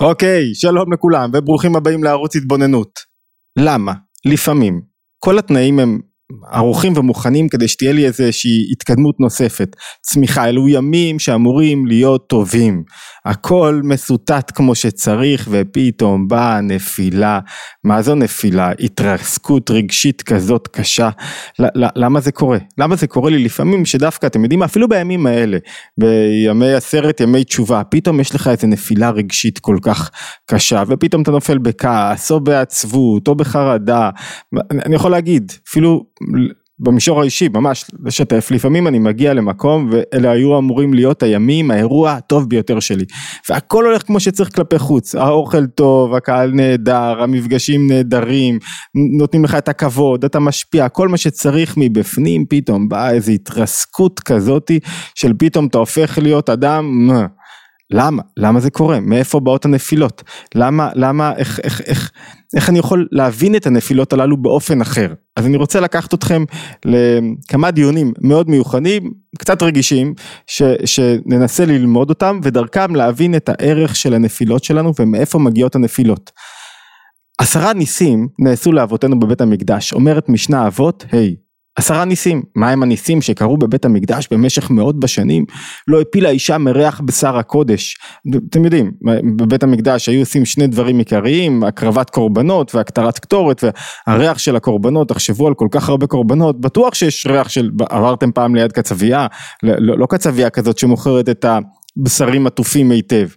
אוקיי, 0.00 0.54
שלום 0.54 0.92
לכולם 0.92 1.30
וברוכים 1.34 1.76
הבאים 1.76 2.04
לערוץ 2.04 2.36
התבוננות. 2.36 2.90
למה? 3.58 3.92
לפעמים 4.26 4.80
כל 5.18 5.38
התנאים 5.38 5.78
הם 5.78 6.00
ערוכים 6.50 6.92
ומוכנים 6.96 7.48
כדי 7.48 7.68
שתהיה 7.68 7.92
לי 7.92 8.06
איזושהי 8.06 8.68
התקדמות 8.72 9.20
נוספת, 9.20 9.76
צמיחה, 10.02 10.48
אלו 10.48 10.68
ימים 10.68 11.18
שאמורים 11.18 11.86
להיות 11.86 12.28
טובים, 12.28 12.82
הכל 13.24 13.80
מסוטט 13.84 14.52
כמו 14.54 14.74
שצריך 14.74 15.48
ופתאום 15.50 16.28
באה 16.28 16.60
נפילה, 16.60 17.40
מה 17.84 18.02
זו 18.02 18.14
נפילה? 18.14 18.70
התרסקות 18.80 19.70
רגשית 19.70 20.22
כזאת 20.22 20.68
קשה, 20.68 21.10
למה 21.74 22.20
זה 22.20 22.32
קורה? 22.32 22.58
למה 22.78 22.96
זה 22.96 23.06
קורה 23.06 23.30
לי 23.30 23.38
לפעמים 23.38 23.84
שדווקא 23.84 24.26
אתם 24.26 24.42
יודעים 24.42 24.62
אפילו 24.62 24.88
בימים 24.88 25.26
האלה, 25.26 25.58
בימי 25.98 26.72
עשרת 26.72 27.20
ימי 27.20 27.44
תשובה, 27.44 27.82
פתאום 27.84 28.20
יש 28.20 28.34
לך 28.34 28.48
איזה 28.48 28.66
נפילה 28.66 29.10
רגשית 29.10 29.58
כל 29.58 29.76
כך 29.82 30.10
קשה 30.50 30.82
ופתאום 30.88 31.22
אתה 31.22 31.30
נופל 31.30 31.58
בכעס 31.58 32.30
או 32.30 32.40
בעצבות 32.40 33.28
או 33.28 33.34
בחרדה, 33.34 34.10
אני 34.70 34.94
יכול 34.94 35.10
להגיד 35.10 35.52
אפילו 35.68 36.17
במישור 36.80 37.20
האישי 37.20 37.48
ממש 37.48 37.84
לשתף 38.04 38.50
לפעמים 38.50 38.86
אני 38.86 38.98
מגיע 38.98 39.34
למקום 39.34 39.90
ואלה 39.92 40.30
היו 40.30 40.58
אמורים 40.58 40.94
להיות 40.94 41.22
הימים 41.22 41.70
האירוע 41.70 42.12
הטוב 42.12 42.48
ביותר 42.48 42.80
שלי. 42.80 43.04
והכל 43.48 43.86
הולך 43.86 44.02
כמו 44.02 44.20
שצריך 44.20 44.54
כלפי 44.54 44.78
חוץ. 44.78 45.14
האוכל 45.14 45.66
טוב 45.66 46.14
הקהל 46.14 46.50
נהדר 46.50 47.22
המפגשים 47.22 47.86
נהדרים 47.86 48.58
נותנים 49.18 49.44
לך 49.44 49.54
את 49.54 49.68
הכבוד 49.68 50.24
אתה 50.24 50.40
משפיע 50.40 50.88
כל 50.88 51.08
מה 51.08 51.16
שצריך 51.16 51.74
מבפנים 51.76 52.46
פתאום 52.48 52.88
באה 52.88 53.10
איזו 53.10 53.32
התרסקות 53.32 54.20
כזאתי 54.20 54.80
של 55.14 55.32
פתאום 55.38 55.66
אתה 55.66 55.78
הופך 55.78 56.18
להיות 56.22 56.50
אדם 56.50 57.10
למה? 57.90 58.22
למה 58.36 58.60
זה 58.60 58.70
קורה? 58.70 59.00
מאיפה 59.00 59.40
באות 59.40 59.64
הנפילות? 59.64 60.22
למה, 60.54 60.90
למה, 60.94 61.32
איך, 61.36 61.60
איך, 61.62 61.80
איך, 61.80 62.10
איך 62.56 62.68
אני 62.68 62.78
יכול 62.78 63.08
להבין 63.12 63.56
את 63.56 63.66
הנפילות 63.66 64.12
הללו 64.12 64.36
באופן 64.36 64.80
אחר? 64.80 65.14
אז 65.36 65.46
אני 65.46 65.56
רוצה 65.56 65.80
לקחת 65.80 66.14
אתכם 66.14 66.44
לכמה 66.84 67.70
דיונים 67.70 68.12
מאוד 68.20 68.50
מיוחדים, 68.50 69.12
קצת 69.38 69.62
רגישים, 69.62 70.14
ש, 70.46 70.62
שננסה 70.84 71.66
ללמוד 71.66 72.10
אותם 72.10 72.40
ודרכם 72.42 72.94
להבין 72.94 73.34
את 73.34 73.48
הערך 73.48 73.96
של 73.96 74.14
הנפילות 74.14 74.64
שלנו 74.64 74.92
ומאיפה 74.98 75.38
מגיעות 75.38 75.74
הנפילות. 75.74 76.30
עשרה 77.38 77.72
ניסים 77.72 78.28
נעשו 78.38 78.72
לאבותינו 78.72 79.20
בבית 79.20 79.40
המקדש, 79.40 79.92
אומרת 79.92 80.28
משנה 80.28 80.66
אבות, 80.66 81.04
היי, 81.12 81.36
hey, 81.38 81.47
עשרה 81.78 82.04
ניסים, 82.04 82.42
מה 82.54 82.70
הם 82.70 82.82
הניסים 82.82 83.22
שקרו 83.22 83.56
בבית 83.56 83.84
המקדש 83.84 84.28
במשך 84.30 84.70
מאות 84.70 85.00
בשנים? 85.00 85.44
לא 85.88 86.00
הפילה 86.00 86.30
אישה 86.30 86.58
מריח 86.58 87.00
בשר 87.04 87.38
הקודש. 87.38 87.96
אתם 88.50 88.64
יודעים, 88.64 88.92
בבית 89.36 89.62
המקדש 89.62 90.08
היו 90.08 90.20
עושים 90.20 90.44
שני 90.44 90.66
דברים 90.66 90.98
עיקריים, 90.98 91.64
הקרבת 91.64 92.10
קורבנות 92.10 92.74
והקטרת 92.74 93.18
קטורת 93.18 93.64
והריח 94.06 94.38
של 94.38 94.56
הקורבנות, 94.56 95.08
תחשבו 95.08 95.46
על 95.46 95.54
כל 95.54 95.68
כך 95.70 95.88
הרבה 95.88 96.06
קורבנות, 96.06 96.60
בטוח 96.60 96.94
שיש 96.94 97.26
ריח 97.26 97.48
של, 97.48 97.70
עברתם 97.90 98.32
פעם 98.32 98.54
ליד 98.54 98.72
קצבייה, 98.72 99.26
לא, 99.62 99.98
לא 99.98 100.06
קצבייה 100.06 100.50
כזאת 100.50 100.78
שמוכרת 100.78 101.28
את 101.28 101.44
הבשרים 101.44 102.46
עטופים 102.46 102.90
היטב. 102.90 103.28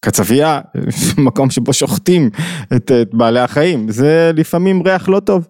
קצבייה, 0.00 0.60
מקום 1.26 1.50
שבו 1.50 1.72
שוחטים 1.72 2.30
את, 2.76 2.92
את 3.02 3.14
בעלי 3.14 3.40
החיים, 3.40 3.90
זה 3.90 4.30
לפעמים 4.34 4.82
ריח 4.82 5.08
לא 5.08 5.20
טוב. 5.20 5.48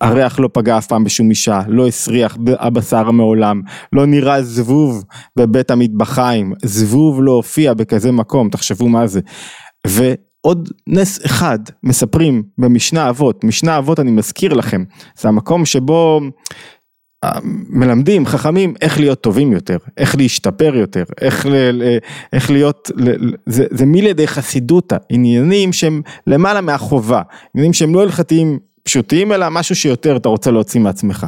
הריח 0.00 0.40
לא 0.40 0.48
פגע 0.52 0.78
אף 0.78 0.86
פעם 0.86 1.04
בשום 1.04 1.30
אישה, 1.30 1.60
לא 1.68 1.86
הסריח 1.86 2.38
הבשר 2.58 3.10
מעולם, 3.10 3.62
לא 3.92 4.06
נראה 4.06 4.42
זבוב 4.42 5.04
בבית 5.36 5.70
המטבחיים, 5.70 6.52
זבוב 6.64 7.22
לא 7.22 7.32
הופיע 7.32 7.74
בכזה 7.74 8.12
מקום, 8.12 8.50
תחשבו 8.50 8.88
מה 8.88 9.06
זה. 9.06 9.20
ועוד 9.86 10.68
נס 10.86 11.26
אחד 11.26 11.58
מספרים 11.82 12.42
במשנה 12.58 13.08
אבות, 13.08 13.44
משנה 13.44 13.78
אבות 13.78 14.00
אני 14.00 14.10
מזכיר 14.10 14.54
לכם, 14.54 14.84
זה 15.18 15.28
המקום 15.28 15.64
שבו 15.64 16.20
אה, 17.24 17.30
מלמדים 17.68 18.26
חכמים 18.26 18.74
איך 18.80 19.00
להיות 19.00 19.20
טובים 19.20 19.52
יותר, 19.52 19.76
איך 19.96 20.16
להשתפר 20.16 20.76
יותר, 20.76 21.04
איך, 21.20 21.46
ל, 21.46 21.82
איך 22.32 22.50
להיות, 22.50 22.90
זה, 23.46 23.64
זה 23.70 23.86
מלידי 23.86 24.26
חסידותא, 24.26 24.96
עניינים 25.10 25.72
שהם 25.72 26.02
למעלה 26.26 26.60
מהחובה, 26.60 27.22
עניינים 27.54 27.72
שהם 27.72 27.94
לא 27.94 28.02
הלכתיים 28.02 28.58
פשוטים, 28.88 29.32
אלא 29.32 29.48
משהו 29.50 29.74
שיותר 29.74 30.16
אתה 30.16 30.28
רוצה 30.28 30.50
להוציא 30.50 30.80
מעצמך. 30.80 31.26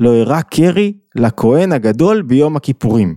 לא 0.00 0.14
הראה 0.14 0.42
קרי 0.42 0.92
לכהן 1.14 1.72
הגדול 1.72 2.22
ביום 2.22 2.56
הכיפורים. 2.56 3.14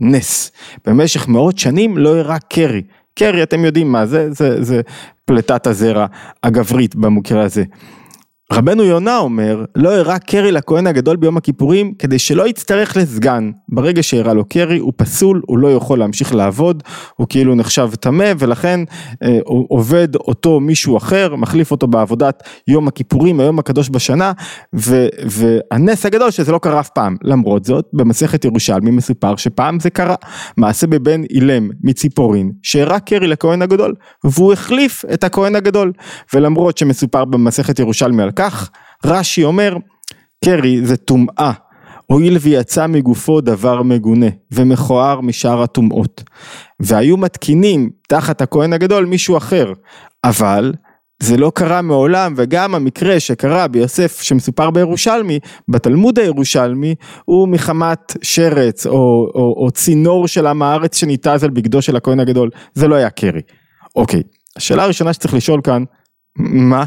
נס. 0.00 0.52
במשך 0.86 1.28
מאות 1.28 1.58
שנים 1.58 1.98
לא 1.98 2.16
הראה 2.16 2.38
קרי. 2.38 2.82
קרי, 3.14 3.42
אתם 3.42 3.64
יודעים 3.64 3.92
מה 3.92 4.06
זה, 4.06 4.32
זה, 4.32 4.62
זה 4.64 4.80
פליטת 5.24 5.66
הזרע 5.66 6.06
הגברית 6.42 6.94
במקרה 6.94 7.42
הזה. 7.42 7.64
רבנו 8.52 8.82
יונה 8.84 9.18
אומר, 9.18 9.64
לא 9.76 9.96
הראה 9.96 10.18
קרי 10.18 10.52
לכהן 10.52 10.86
הגדול 10.86 11.16
ביום 11.16 11.36
הכיפורים 11.36 11.94
כדי 11.98 12.18
שלא 12.18 12.48
יצטרך 12.48 12.96
לסגן. 12.96 13.50
ברגע 13.68 14.02
שהראה 14.02 14.34
לו 14.34 14.44
קרי 14.44 14.78
הוא 14.78 14.92
פסול, 14.96 15.42
הוא 15.46 15.58
לא 15.58 15.68
יכול 15.68 15.98
להמשיך 15.98 16.34
לעבוד, 16.34 16.82
הוא 17.16 17.26
כאילו 17.30 17.54
נחשב 17.54 17.90
טמא 18.00 18.32
ולכן 18.38 18.80
אה, 19.22 19.38
עובד 19.44 20.14
אותו 20.14 20.60
מישהו 20.60 20.96
אחר, 20.96 21.36
מחליף 21.36 21.70
אותו 21.70 21.86
בעבודת 21.86 22.42
יום 22.68 22.88
הכיפורים, 22.88 23.40
היום 23.40 23.58
הקדוש 23.58 23.90
בשנה, 23.90 24.32
ו, 24.74 25.06
והנס 25.26 26.06
הגדול 26.06 26.30
שזה 26.30 26.52
לא 26.52 26.58
קרה 26.58 26.80
אף 26.80 26.88
פעם. 26.88 27.16
למרות 27.22 27.64
זאת, 27.64 27.84
במסכת 27.92 28.44
ירושלמי 28.44 28.90
מסופר 28.90 29.36
שפעם 29.36 29.80
זה 29.80 29.90
קרה. 29.90 30.16
מעשה 30.56 30.86
בבן 30.86 31.22
אילם 31.30 31.68
מציפורין, 31.84 32.52
שהראה 32.62 33.00
קרי 33.00 33.26
לכהן 33.26 33.62
הגדול, 33.62 33.94
והוא 34.24 34.52
החליף 34.52 35.04
את 35.14 35.24
הכהן 35.24 35.56
הגדול. 35.56 35.92
ולמרות 36.34 36.78
שמסופר 36.78 37.24
במסכת 37.24 37.78
ירושלמי 37.78 38.22
על 38.22 38.30
כך, 38.36 38.70
רש"י 39.04 39.44
אומר, 39.44 39.76
קרי 40.44 40.86
זה 40.86 40.96
טומאה, 40.96 41.52
הואיל 42.06 42.36
ויצא 42.40 42.86
מגופו 42.86 43.40
דבר 43.40 43.82
מגונה 43.82 44.26
ומכוער 44.52 45.20
משאר 45.20 45.62
הטומאות. 45.62 46.22
והיו 46.80 47.16
מתקינים 47.16 47.90
תחת 48.08 48.40
הכהן 48.40 48.72
הגדול 48.72 49.04
מישהו 49.04 49.36
אחר, 49.36 49.72
אבל 50.24 50.72
זה 51.22 51.36
לא 51.36 51.52
קרה 51.54 51.82
מעולם 51.82 52.34
וגם 52.36 52.74
המקרה 52.74 53.20
שקרה 53.20 53.68
ביוסף 53.68 54.20
שמסופר 54.22 54.70
בירושלמי, 54.70 55.38
בתלמוד 55.68 56.18
הירושלמי 56.18 56.94
הוא 57.24 57.48
מחמת 57.48 58.16
שרץ 58.22 58.86
או, 58.86 58.92
או, 59.34 59.54
או 59.56 59.70
צינור 59.70 60.28
של 60.28 60.46
עם 60.46 60.62
הארץ 60.62 60.96
שניתז 60.96 61.44
על 61.44 61.50
בגדו 61.50 61.82
של 61.82 61.96
הכהן 61.96 62.20
הגדול, 62.20 62.50
זה 62.74 62.88
לא 62.88 62.94
היה 62.94 63.10
קרי. 63.10 63.40
אוקיי, 63.96 64.22
השאלה 64.56 64.84
הראשונה 64.84 65.12
שצריך 65.12 65.34
לשאול 65.34 65.60
כאן, 65.64 65.84
מה? 66.38 66.84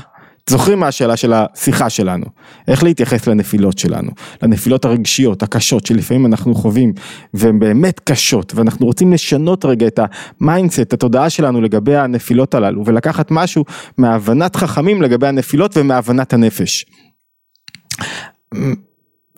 זוכרים 0.50 0.80
מה 0.80 0.88
השאלה 0.88 1.18
של 1.18 1.34
השיחה 1.34 1.90
שלנו, 1.90 2.26
איך 2.68 2.84
להתייחס 2.84 3.28
לנפילות 3.28 3.78
שלנו, 3.78 4.12
לנפילות 4.44 4.86
הרגשיות, 4.86 5.44
הקשות 5.44 5.86
שלפעמים 5.86 6.26
אנחנו 6.26 6.56
חווים 6.56 6.94
והן 7.34 7.60
באמת 7.60 8.00
קשות 8.00 8.54
ואנחנו 8.56 8.86
רוצים 8.86 9.14
לשנות 9.14 9.66
רגע 9.66 9.88
את 9.88 10.00
ה 10.42 10.47
mindset, 10.47 10.94
התודעה 10.94 11.30
שלנו 11.30 11.62
לגבי 11.62 11.96
הנפילות 11.96 12.56
הללו 12.56 12.86
ולקחת 12.86 13.32
משהו 13.32 13.66
מהבנת 13.98 14.56
חכמים 14.56 15.02
לגבי 15.02 15.28
הנפילות 15.28 15.78
ומהבנת 15.78 16.34
הנפש. 16.34 16.86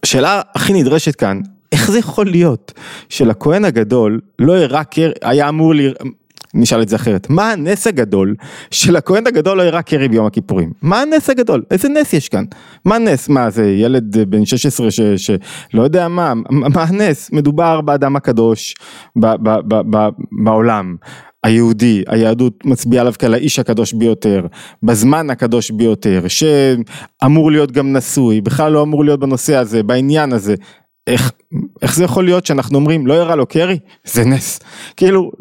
השאלה 0.03 0.41
הכי 0.55 0.73
נדרשת 0.73 1.15
כאן, 1.15 1.41
איך 1.71 1.91
זה 1.91 1.99
יכול 1.99 2.25
להיות 2.25 2.73
שלכהן 3.09 3.65
הגדול 3.65 4.19
לא 4.39 4.55
הראה 4.57 4.83
קר... 4.83 5.11
היה 5.21 5.49
אמור 5.49 5.75
ל... 5.75 5.79
נשאל 6.53 6.81
את 6.81 6.89
זה 6.89 6.95
אחרת, 6.95 7.29
מה 7.29 7.51
הנס 7.51 7.87
הגדול 7.87 8.35
של 8.71 8.95
הכהן 8.95 9.27
הגדול 9.27 9.57
לא 9.57 9.63
הראה 9.63 9.81
קרי 9.81 10.07
ביום 10.07 10.25
הכיפורים? 10.25 10.71
מה 10.81 11.01
הנס 11.01 11.29
הגדול? 11.29 11.63
איזה 11.71 11.89
נס 11.89 12.13
יש 12.13 12.29
כאן? 12.29 12.43
מה 12.85 12.97
נס? 12.97 13.29
מה 13.29 13.49
זה 13.49 13.69
ילד 13.69 14.17
בן 14.29 14.45
16 14.45 14.87
שלא 15.17 15.83
יודע 15.83 16.07
מה, 16.07 16.33
מה 16.49 16.83
הנס? 16.83 17.31
מדובר 17.31 17.81
באדם 17.81 18.15
הקדוש 18.15 18.75
ב, 19.15 19.25
ב, 19.25 19.49
ב, 19.67 19.81
ב, 19.95 20.09
בעולם. 20.31 20.95
היהודי, 21.43 22.03
היהדות 22.07 22.65
מצביעה 22.65 23.01
עליו 23.01 23.13
כאל 23.19 23.33
האיש 23.33 23.59
הקדוש 23.59 23.93
ביותר, 23.93 24.47
בזמן 24.83 25.29
הקדוש 25.29 25.71
ביותר, 25.71 26.23
שאמור 26.27 27.51
להיות 27.51 27.71
גם 27.71 27.93
נשוי, 27.93 28.41
בכלל 28.41 28.71
לא 28.71 28.83
אמור 28.83 29.05
להיות 29.05 29.19
בנושא 29.19 29.55
הזה, 29.55 29.83
בעניין 29.83 30.33
הזה, 30.33 30.55
איך, 31.07 31.31
איך 31.81 31.95
זה 31.95 32.03
יכול 32.03 32.25
להיות 32.25 32.45
שאנחנו 32.45 32.77
אומרים 32.77 33.07
לא 33.07 33.13
הראה 33.13 33.35
לו 33.35 33.45
קרי? 33.45 33.79
זה 34.03 34.25
נס. 34.25 34.59
כאילו, 34.97 35.31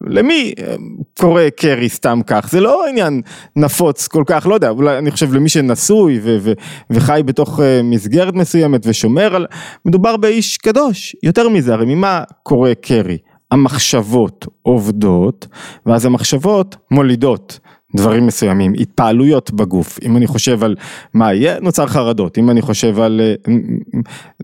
למי 0.00 0.52
אה, 0.58 0.74
קורה 1.20 1.48
קרי 1.56 1.88
סתם 1.88 2.20
כך? 2.26 2.48
זה 2.50 2.60
לא 2.60 2.86
עניין 2.88 3.20
נפוץ 3.56 4.08
כל 4.08 4.22
כך, 4.26 4.46
לא 4.46 4.54
יודע, 4.54 4.68
אולי 4.68 4.98
אני 4.98 5.10
חושב 5.10 5.32
למי 5.32 5.48
שנשוי 5.48 6.20
ו- 6.22 6.38
ו- 6.40 6.52
וחי 6.90 7.20
בתוך 7.24 7.60
אה, 7.60 7.80
מסגרת 7.84 8.34
מסוימת 8.34 8.80
ושומר 8.86 9.34
על... 9.34 9.46
מדובר 9.84 10.16
באיש 10.16 10.56
קדוש, 10.56 11.16
יותר 11.22 11.48
מזה, 11.48 11.74
הרי 11.74 11.94
ממה 11.94 12.22
קורה 12.42 12.74
קרי? 12.74 13.18
המחשבות 13.50 14.46
עובדות, 14.62 15.46
ואז 15.86 16.04
המחשבות 16.06 16.76
מולידות. 16.90 17.60
דברים 17.96 18.26
מסוימים, 18.26 18.72
התפעלויות 18.80 19.50
בגוף, 19.50 19.98
אם 20.02 20.16
אני 20.16 20.26
חושב 20.26 20.64
על 20.64 20.74
מה 21.14 21.34
יהיה, 21.34 21.60
נוצר 21.60 21.86
חרדות, 21.86 22.38
אם 22.38 22.50
אני 22.50 22.62
חושב 22.62 23.00
על, 23.00 23.20
אה, 23.20 23.52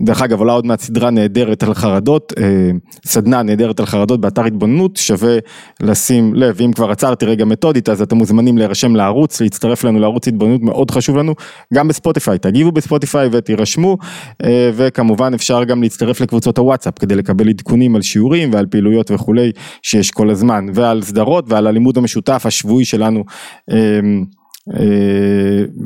דרך 0.02 0.23
אגב 0.23 0.38
עולה 0.38 0.52
עוד 0.52 0.67
מעט 0.67 0.81
סדרה 0.81 1.11
נהדרת 1.11 1.62
על 1.62 1.75
חרדות, 1.75 2.32
אה, 2.38 2.70
סדנה 3.06 3.43
נהדרת 3.43 3.81
על 3.81 3.87
חרדות 3.87 4.20
באתר 4.20 4.44
התבוננות, 4.44 4.96
שווה 4.96 5.38
לשים 5.81 6.35
לב, 6.35 6.61
אם 6.64 6.73
כבר 6.73 6.91
עצרתי 6.91 7.26
רגע 7.26 7.44
מתודית 7.44 7.88
אז 7.88 8.02
אתם 8.02 8.17
מוזמנים 8.17 8.58
להירשם 8.58 8.96
לערוץ, 8.96 9.41
להצטרף 9.41 9.85
לנו 9.85 10.00
לערוץ 10.00 10.29
התבוננות, 10.29 10.62
מאוד 10.62 10.91
חשוב 10.91 11.17
לנו, 11.17 11.35
גם 11.75 11.88
בספוטיפיי, 11.88 12.38
תגיבו 12.38 12.73
בספוטיפיי 12.73 13.29
ותירשמו, 13.32 13.99
אה, 14.44 14.70
וכמובן 14.75 15.35
אפשר 15.35 15.64
גם 15.64 15.82
להצטרף 15.82 16.20
לקבוצות 16.20 16.58
הוואטסאפ 16.58 16.99
כדי 16.99 17.14
לקבל 17.14 17.49
עדכונים 17.49 17.96
על 17.96 18.02
שיעורים 18.02 18.52
ועל 18.52 18.67
פעילויות 18.67 19.11
וכולי 19.11 19.52
שיש 19.82 20.11
כל 20.11 20.31
הזמן, 20.31 20.67
ועל 20.75 21.02
סדרות 21.02 21.44
ועל 21.49 21.67
הלימוד 21.67 21.99
המשותף 21.99 22.43
השבועי 22.46 22.85
שלנו 22.85 23.25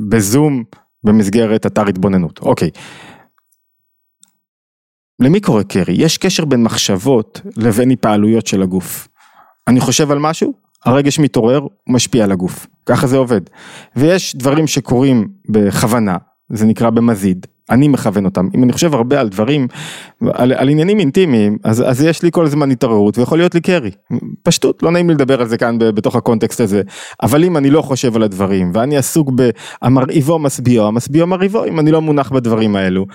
בזום 0.09 0.65
במסגרת 1.05 1.67
אתר 1.67 1.89
התבוננות. 1.89 2.39
אוקיי. 2.39 2.71
למי 5.21 5.41
קורא 5.41 5.62
קרי? 5.62 5.95
יש 5.97 6.19
קשר 6.19 6.45
בין 6.45 6.62
מחשבות 6.62 7.41
לבין 7.56 7.91
התפעלויות 7.91 8.47
של 8.47 8.62
הגוף. 8.62 9.09
אני 9.69 9.81
חושב 9.81 10.11
על 10.11 10.19
משהו, 10.19 10.53
הרגש 10.85 11.19
מתעורר, 11.19 11.67
משפיע 11.89 12.25
על 12.25 12.33
הגוף. 12.33 12.67
ככה 12.87 13.06
זה 13.06 13.17
עובד. 13.17 13.41
ויש 13.97 14.37
דברים 14.37 14.67
שקורים 14.67 15.29
בכוונה, 15.49 16.17
זה 16.53 16.67
נקרא 16.67 16.91
במזיד, 16.91 17.47
אני 17.70 17.88
מכוון 17.88 18.25
אותם. 18.25 18.49
אם 18.55 18.65
אני 18.65 18.73
חושב 18.73 18.94
הרבה 18.94 19.20
על 19.20 19.29
דברים, 19.29 19.67
על, 20.35 20.53
על 20.53 20.69
עניינים 20.69 20.99
אינטימיים, 21.00 21.59
אז, 21.65 21.85
אז 21.91 22.03
יש 22.03 22.23
לי 22.23 22.31
כל 22.32 22.47
הזמן 22.47 22.70
התעוררות 22.70 23.19
ויכול 23.19 23.38
להיות 23.38 23.55
לי 23.55 23.61
קרי. 23.61 23.91
פשטות, 24.43 24.82
לא 24.82 24.91
נעים 24.91 25.09
לי 25.09 25.15
לדבר 25.15 25.41
על 25.41 25.49
זה 25.49 25.59
כאן 25.59 25.79
בתוך 25.79 26.17
הקונטקסט 26.17 26.61
הזה. 26.61 26.82
אבל 27.23 27.44
אם 27.44 27.56
אני 27.56 27.70
לא 27.70 27.82
חושב 27.82 28.17
על 28.17 28.23
הדברים, 28.23 28.70
ואני 28.75 28.97
עסוק 28.97 29.31
ב"המרעיבו 29.35 30.38
משביעו", 30.38 30.87
המשביעו 30.87 31.26
מרעיבו, 31.26 31.65
אם 31.65 31.81
אני 31.81 31.91
לא 31.91 32.03
מונח 32.03 32.32
בדברים 32.32 32.76
האלו, 32.76 33.06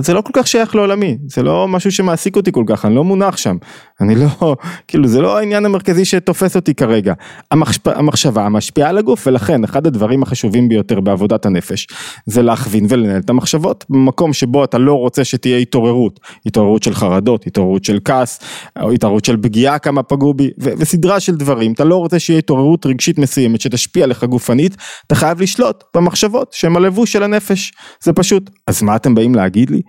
זה 0.00 0.14
לא 0.14 0.20
כל 0.20 0.32
כך 0.32 0.46
שייך 0.46 0.74
לעולמי, 0.74 1.18
זה 1.26 1.42
לא 1.42 1.68
משהו 1.68 1.92
שמעסיק 1.92 2.36
אותי 2.36 2.52
כל 2.52 2.64
כך, 2.66 2.84
אני 2.84 2.94
לא 2.94 3.04
מונח 3.04 3.36
שם, 3.36 3.56
אני 4.00 4.14
לא, 4.14 4.56
כאילו 4.88 5.08
זה 5.08 5.20
לא 5.20 5.38
העניין 5.38 5.64
המרכזי 5.64 6.04
שתופס 6.04 6.56
אותי 6.56 6.74
כרגע. 6.74 7.14
המחשב, 7.50 7.88
המחשבה 7.88 8.48
משפיעה 8.48 8.88
על 8.88 8.98
הגוף 8.98 9.26
ולכן 9.26 9.64
אחד 9.64 9.86
הדברים 9.86 10.22
החשובים 10.22 10.68
ביותר 10.68 11.00
בעבודת 11.00 11.46
הנפש 11.46 11.86
זה 12.26 12.42
להכווין 12.42 12.86
ולנהל 12.88 13.20
את 13.20 13.30
המחשבות 13.30 13.84
במקום 13.90 14.32
שבו 14.32 14.64
אתה 14.64 14.78
לא 14.78 14.94
רוצה 14.94 15.24
שתהיה 15.24 15.58
התעוררות, 15.58 16.20
התעוררות 16.46 16.82
של 16.82 16.94
חרדות, 16.94 17.46
התעוררות 17.46 17.84
של 17.84 17.98
כעס, 18.04 18.40
או 18.80 18.90
התעוררות 18.92 19.24
של 19.24 19.36
פגיעה 19.42 19.78
כמה 19.78 20.02
פגעו 20.02 20.34
בי 20.34 20.50
ו- 20.60 20.72
וסדרה 20.78 21.20
של 21.20 21.36
דברים, 21.36 21.72
אתה 21.72 21.84
לא 21.84 21.96
רוצה 21.96 22.18
שיהיה 22.18 22.38
התעוררות 22.38 22.86
רגשית 22.86 23.18
מסוימת 23.18 23.60
שתשפיע 23.60 24.04
עליך 24.04 24.24
גופנית, 24.24 24.76
אתה 25.06 25.14
חייב 25.14 25.40
לשלוט 25.40 25.84
במחשבות 25.94 26.52
שהן 26.52 26.76
הלבוש 26.76 27.12
של 27.12 27.22
הנפש, 27.22 27.72
זה 28.02 28.12
פשוט. 28.12 28.50
אז 28.66 28.82
מה 28.82 28.96
אתם 28.96 29.14
באים 29.14 29.34
להגיד? 29.34 29.70
לי 29.70 29.82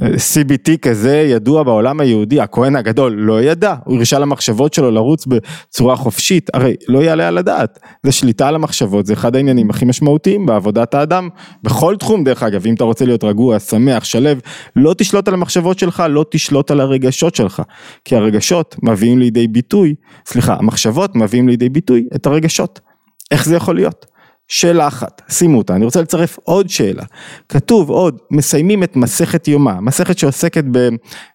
ש-CBT 0.00 0.78
כזה 0.82 1.16
ידוע 1.16 1.62
בעולם 1.62 2.00
היהודי, 2.00 2.40
הכהן 2.40 2.76
הגדול 2.76 3.12
לא 3.12 3.42
ידע, 3.42 3.74
הוא 3.84 3.96
הרשה 3.96 4.18
למחשבות 4.18 4.74
שלו 4.74 4.90
לרוץ 4.90 5.26
בצורה 5.26 5.96
חופשית, 5.96 6.50
הרי 6.54 6.74
לא 6.88 6.98
יעלה 6.98 7.28
על 7.28 7.38
הדעת, 7.38 7.78
זה 8.02 8.12
שליטה 8.12 8.48
על 8.48 8.54
המחשבות, 8.54 9.06
זה 9.06 9.12
אחד 9.12 9.36
העניינים 9.36 9.70
הכי 9.70 9.84
משמעותיים 9.84 10.46
בעבודת 10.46 10.94
האדם, 10.94 11.28
בכל 11.62 11.96
תחום 11.96 12.24
דרך 12.24 12.42
אגב, 12.42 12.66
אם 12.66 12.74
אתה 12.74 12.84
רוצה 12.84 13.04
להיות 13.04 13.24
רגוע, 13.24 13.58
שמח, 13.58 14.04
שלו, 14.04 14.30
לא 14.76 14.94
תשלוט 14.98 15.28
על 15.28 15.34
המחשבות 15.34 15.78
שלך, 15.78 16.02
לא 16.10 16.24
תשלוט 16.30 16.70
על 16.70 16.80
הרגשות 16.80 17.34
שלך, 17.34 17.62
כי 18.04 18.16
הרגשות 18.16 18.76
מביאים 18.82 19.18
לידי 19.18 19.48
ביטוי, 19.48 19.94
סליחה, 20.26 20.54
המחשבות 20.54 21.16
מביאים 21.16 21.48
לידי 21.48 21.68
ביטוי 21.68 22.06
את 22.14 22.26
הרגשות, 22.26 22.80
איך 23.30 23.44
זה 23.44 23.56
יכול 23.56 23.74
להיות? 23.74 24.06
שאלה 24.50 24.88
אחת, 24.88 25.22
שימו 25.28 25.58
אותה, 25.58 25.74
אני 25.76 25.84
רוצה 25.84 26.02
לצרף 26.02 26.38
עוד 26.44 26.68
שאלה. 26.68 27.02
כתוב 27.48 27.90
עוד, 27.90 28.18
מסיימים 28.30 28.82
את 28.82 28.96
מסכת 28.96 29.48
יומא, 29.48 29.80
מסכת 29.80 30.18
שעוסקת 30.18 30.64
ב, 30.72 30.88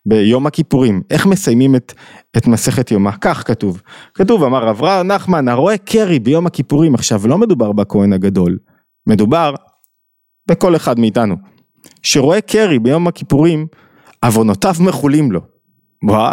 ביום 0.05 0.47
הכיפורים, 0.47 1.01
איך 1.09 1.25
מסיימים 1.25 1.75
את, 1.75 1.93
את 2.37 2.47
מסכת 2.47 2.91
יומא? 2.91 3.11
כך 3.21 3.47
כתוב. 3.47 3.81
כתוב, 4.13 4.43
אמר 4.43 4.69
אברהם 4.69 5.07
נחמן, 5.07 5.47
הרואה 5.47 5.77
קרי 5.77 6.19
ביום 6.19 6.45
הכיפורים, 6.45 6.95
עכשיו 6.95 7.27
לא 7.27 7.37
מדובר 7.37 7.71
בכהן 7.71 8.13
הגדול, 8.13 8.57
מדובר 9.07 9.55
בכל 10.47 10.75
אחד 10.75 10.99
מאיתנו, 10.99 11.35
שרואה 12.03 12.41
קרי 12.41 12.79
ביום 12.79 13.07
הכיפורים, 13.07 13.67
עוונותיו 14.23 14.73
מחולים 14.79 15.31
לו. 15.31 15.41
וואה, 16.03 16.31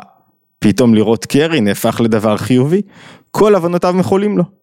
פתאום 0.58 0.94
לראות 0.94 1.26
קרי 1.26 1.61
נהפך 1.61 2.00
לדבר 2.05 2.37
חיובי, 2.37 2.82
כל 3.31 3.55
עוונותיו 3.55 3.93
מחולים 3.93 4.38
לו. 4.38 4.62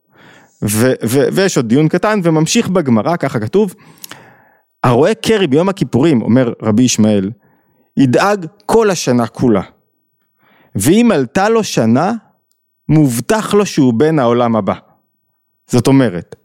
ו- 0.63 0.93
ו- 1.05 1.27
ויש 1.33 1.57
עוד 1.57 1.67
דיון 1.67 1.87
קטן 1.87 2.19
וממשיך 2.23 2.69
בגמרא, 2.69 3.15
ככה 3.15 3.39
כתוב, 3.39 3.75
הרואה 4.83 5.13
קרי 5.15 5.47
ביום 5.47 5.69
הכיפורים, 5.69 6.21
אומר 6.21 6.53
רבי 6.61 6.83
ישמעאל, 6.83 7.31
ידאג 7.97 8.45
כל 8.65 8.89
השנה 8.89 9.27
כולה. 9.27 9.61
ואם 10.75 11.11
עלתה 11.13 11.49
לו 11.49 11.63
שנה, 11.63 12.13
מובטח 12.89 13.53
לו 13.53 13.65
שהוא 13.65 13.93
בן 13.93 14.19
העולם 14.19 14.55
הבא. 14.55 14.73
זאת 15.67 15.87
אומרת, 15.87 16.35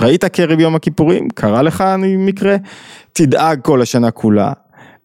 ראית 0.00 0.24
קרי 0.24 0.56
ביום 0.56 0.74
הכיפורים, 0.74 1.28
קרה 1.28 1.62
לך 1.62 1.84
מקרה, 1.98 2.56
תדאג 3.12 3.60
כל 3.62 3.82
השנה 3.82 4.10
כולה, 4.10 4.52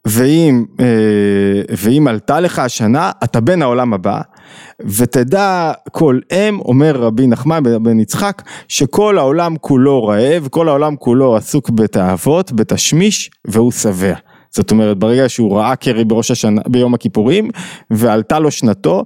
ואם, 0.05 0.65
אה, 0.79 1.75
ואם 1.77 2.07
עלתה 2.07 2.39
לך 2.39 2.59
השנה, 2.59 3.11
אתה 3.23 3.41
בן 3.41 3.61
העולם 3.61 3.93
הבא, 3.93 4.21
ותדע 4.79 5.71
כל 5.91 6.19
אם, 6.31 6.59
אומר 6.59 6.95
רבי 6.95 7.27
נחמן 7.27 7.63
בן 7.83 7.99
יצחק, 7.99 8.41
שכל 8.67 9.17
העולם 9.17 9.55
כולו 9.61 10.05
רעב, 10.05 10.47
כל 10.51 10.69
העולם 10.69 10.95
כולו 10.95 11.35
עסוק 11.35 11.69
בתאוות, 11.69 12.51
בתשמיש, 12.51 13.31
והוא 13.45 13.71
שבע. 13.71 14.15
זאת 14.51 14.71
אומרת, 14.71 14.97
ברגע 14.97 15.29
שהוא 15.29 15.57
ראה 15.57 15.75
קרי 15.75 16.05
בראש 16.05 16.31
השנה, 16.31 16.61
ביום 16.67 16.93
הכיפורים, 16.93 17.49
ועלתה 17.91 18.39
לו 18.39 18.51
שנתו, 18.51 19.05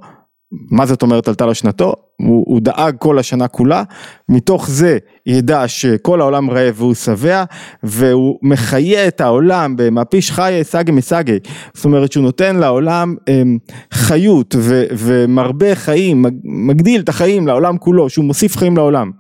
מה 0.52 0.86
זאת 0.86 1.02
אומרת 1.02 1.28
עלתה 1.28 1.46
לו 1.46 1.56
שנתו? 1.56 1.94
הוא, 2.20 2.44
הוא 2.48 2.62
דאג 2.62 2.96
כל 3.00 3.20
השנה 3.20 3.48
כולה, 3.48 3.84
מתוך 4.30 4.70
זה 4.70 4.98
ידע 5.26 5.68
שכל 5.68 6.22
העולם 6.22 6.50
רעב 6.50 6.76
והוא 6.78 6.94
שבע, 6.94 7.44
והוא 7.84 8.40
מחיה 8.42 9.08
את 9.08 9.22
העולם 9.22 9.76
במפיש 9.78 10.32
חיי 10.32 10.64
סגי 10.64 10.92
מסגי, 10.92 11.40
זאת 11.74 11.86
אומרת 11.86 12.12
שהוא 12.12 12.24
נותן 12.24 12.56
לעולם 12.56 13.16
אמ, 13.28 13.58
חיות 13.94 14.56
ו, 14.60 14.84
ומרבה 14.98 15.76
חיים, 15.76 16.26
מגדיל 16.44 17.02
את 17.02 17.10
החיים 17.10 17.48
לעולם 17.48 17.78
כולו, 17.78 18.10
שהוא 18.10 18.26
מוסיף 18.26 18.58
חיים 18.58 18.78
לעולם. 18.78 19.12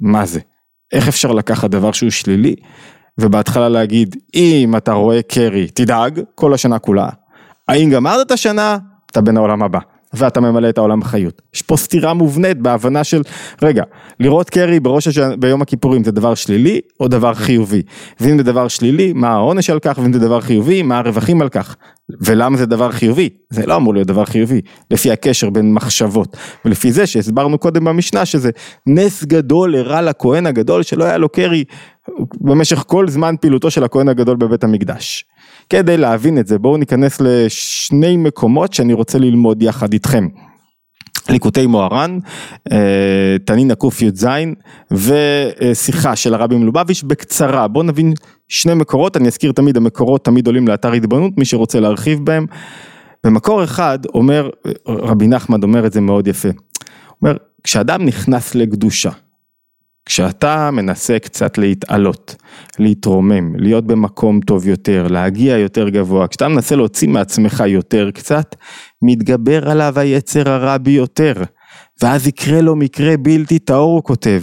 מה 0.00 0.26
זה? 0.26 0.40
איך 0.92 1.08
אפשר 1.08 1.32
לקחת 1.32 1.70
דבר 1.70 1.92
שהוא 1.92 2.10
שלילי, 2.10 2.54
ובהתחלה 3.20 3.68
להגיד, 3.68 4.16
אם 4.34 4.74
אתה 4.76 4.92
רואה 4.92 5.22
קרי, 5.22 5.66
תדאג 5.66 6.20
כל 6.34 6.54
השנה 6.54 6.78
כולה. 6.78 7.08
האם 7.68 7.90
גמרת 7.90 8.26
את 8.26 8.30
השנה, 8.30 8.78
אתה 9.10 9.20
בן 9.20 9.36
העולם 9.36 9.62
הבא. 9.62 9.78
ואתה 10.16 10.40
ממלא 10.40 10.68
את 10.68 10.78
העולם 10.78 11.00
בחיות. 11.00 11.42
יש 11.54 11.62
פה 11.62 11.76
סתירה 11.76 12.14
מובנית 12.14 12.58
בהבנה 12.58 13.04
של, 13.04 13.22
רגע, 13.62 13.82
לראות 14.20 14.50
קרי 14.50 14.80
בראש 14.80 15.08
השנה, 15.08 15.36
ביום 15.36 15.62
הכיפורים 15.62 16.04
זה 16.04 16.10
דבר 16.10 16.34
שלילי 16.34 16.80
או 17.00 17.08
דבר 17.08 17.34
חיובי? 17.34 17.82
ואם 18.20 18.38
זה 18.38 18.42
דבר 18.42 18.68
שלילי, 18.68 19.12
מה 19.12 19.28
העונש 19.28 19.70
על 19.70 19.78
כך? 19.78 19.98
ואם 20.02 20.12
זה 20.12 20.18
דבר 20.18 20.40
חיובי, 20.40 20.82
מה 20.82 20.98
הרווחים 20.98 21.42
על 21.42 21.48
כך? 21.48 21.76
ולמה 22.20 22.56
זה 22.56 22.66
דבר 22.66 22.92
חיובי? 22.92 23.28
זה 23.50 23.66
לא 23.66 23.76
אמור 23.76 23.94
להיות 23.94 24.08
דבר 24.08 24.24
חיובי, 24.24 24.60
לפי 24.90 25.10
הקשר 25.10 25.50
בין 25.50 25.72
מחשבות. 25.72 26.36
ולפי 26.64 26.92
זה 26.92 27.06
שהסברנו 27.06 27.58
קודם 27.58 27.84
במשנה 27.84 28.24
שזה 28.24 28.50
נס 28.86 29.24
גדול 29.24 29.76
הרע 29.76 30.02
לכהן 30.02 30.46
הגדול 30.46 30.82
שלא 30.82 31.04
היה 31.04 31.18
לו 31.18 31.28
קרי 31.28 31.64
במשך 32.40 32.84
כל 32.86 33.08
זמן 33.08 33.34
פעילותו 33.40 33.70
של 33.70 33.84
הכהן 33.84 34.08
הגדול 34.08 34.36
בבית 34.36 34.64
המקדש. 34.64 35.24
כדי 35.70 35.96
להבין 35.96 36.38
את 36.38 36.46
זה 36.46 36.58
בואו 36.58 36.76
ניכנס 36.76 37.20
לשני 37.20 38.16
מקומות 38.16 38.72
שאני 38.72 38.92
רוצה 38.92 39.18
ללמוד 39.18 39.62
יחד 39.62 39.92
איתכם. 39.92 40.28
ליקוטי 41.28 41.66
מוהר"ן, 41.66 42.18
אה, 42.72 43.36
תנין 43.44 43.70
קי"ז 43.74 44.26
ושיחה 44.90 46.16
של 46.16 46.34
הרבי 46.34 46.56
מלובביץ' 46.56 47.02
בקצרה 47.02 47.68
בואו 47.68 47.84
נבין 47.84 48.12
שני 48.48 48.74
מקורות 48.74 49.16
אני 49.16 49.28
אזכיר 49.28 49.52
תמיד 49.52 49.76
המקורות 49.76 50.24
תמיד 50.24 50.46
עולים 50.46 50.68
לאתר 50.68 50.92
התבוננות 50.92 51.32
מי 51.38 51.44
שרוצה 51.44 51.80
להרחיב 51.80 52.24
בהם. 52.24 52.46
במקור 53.24 53.64
אחד 53.64 53.98
אומר 54.14 54.50
רבי 54.88 55.26
נחמן 55.26 55.62
אומר 55.62 55.86
את 55.86 55.92
זה 55.92 56.00
מאוד 56.00 56.28
יפה. 56.28 56.48
אומר 57.22 57.36
כשאדם 57.64 58.04
נכנס 58.04 58.54
לקדושה 58.54 59.10
כשאתה 60.06 60.70
מנסה 60.70 61.18
קצת 61.18 61.58
להתעלות, 61.58 62.36
להתרומם, 62.78 63.56
להיות 63.56 63.86
במקום 63.86 64.40
טוב 64.40 64.66
יותר, 64.66 65.06
להגיע 65.08 65.58
יותר 65.58 65.88
גבוה, 65.88 66.28
כשאתה 66.28 66.48
מנסה 66.48 66.76
להוציא 66.76 67.08
מעצמך 67.08 67.62
יותר 67.66 68.10
קצת, 68.10 68.56
מתגבר 69.02 69.70
עליו 69.70 69.98
היצר 69.98 70.50
הרע 70.50 70.78
ביותר. 70.78 71.32
ואז 72.02 72.26
יקרה 72.26 72.60
לו 72.60 72.76
מקרה 72.76 73.16
בלתי 73.16 73.58
טהור, 73.58 73.94
הוא 73.94 74.02
כותב. 74.02 74.42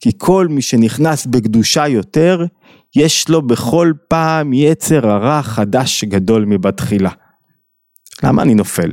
כי 0.00 0.10
כל 0.18 0.46
מי 0.50 0.62
שנכנס 0.62 1.26
בקדושה 1.26 1.88
יותר, 1.88 2.44
יש 2.96 3.28
לו 3.28 3.42
בכל 3.46 3.92
פעם 4.08 4.52
יצר 4.52 5.10
הרע 5.10 5.42
חדש 5.42 6.04
גדול 6.04 6.44
מבתחילה. 6.44 7.10
למה 8.22 8.42
אני 8.42 8.54
נופל? 8.54 8.90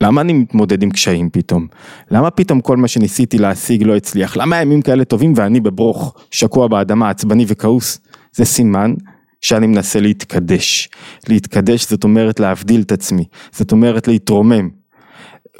למה 0.00 0.20
אני 0.20 0.32
מתמודד 0.32 0.82
עם 0.82 0.90
קשיים 0.90 1.30
פתאום? 1.30 1.66
למה 2.10 2.30
פתאום 2.30 2.60
כל 2.60 2.76
מה 2.76 2.88
שניסיתי 2.88 3.38
להשיג 3.38 3.82
לא 3.82 3.96
הצליח? 3.96 4.36
למה 4.36 4.56
הימים 4.56 4.82
כאלה 4.82 5.04
טובים 5.04 5.32
ואני 5.36 5.60
בברוך, 5.60 6.14
שקוע 6.30 6.68
באדמה, 6.68 7.10
עצבני 7.10 7.44
וכעוס? 7.48 8.00
זה 8.32 8.44
סימן 8.44 8.94
שאני 9.40 9.66
מנסה 9.66 10.00
להתקדש. 10.00 10.88
להתקדש 11.28 11.90
זאת 11.90 12.04
אומרת 12.04 12.40
להבדיל 12.40 12.80
את 12.80 12.92
עצמי, 12.92 13.24
זאת 13.52 13.72
אומרת 13.72 14.08
להתרומם. 14.08 14.68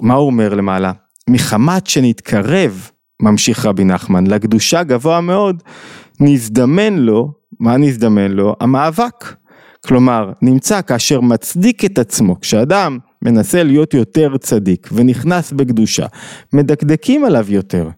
מה 0.01 0.15
הוא 0.15 0.27
אומר 0.27 0.55
למעלה? 0.55 0.93
מחמת 1.31 1.87
שנתקרב, 1.87 2.91
ממשיך 3.23 3.67
רבי 3.67 3.85
נחמן, 3.85 4.27
לקדושה 4.27 4.83
גבוה 4.83 5.21
מאוד, 5.21 5.63
נזדמן 6.21 6.95
לו, 6.95 7.33
מה 7.61 7.77
נזדמן 7.77 8.31
לו? 8.31 8.57
המאבק. 8.61 9.35
כלומר, 9.87 10.33
נמצא 10.43 10.83
כאשר 10.83 11.21
מצדיק 11.21 11.85
את 11.85 11.99
עצמו, 11.99 12.41
כשאדם 12.41 12.99
מנסה 13.23 13.63
להיות 13.63 13.95
יותר 13.95 14.37
צדיק 14.37 14.89
ונכנס 14.93 15.53
בקדושה, 15.53 16.07
מדקדקים 16.53 17.25
עליו 17.25 17.47
יותר. 17.49 17.89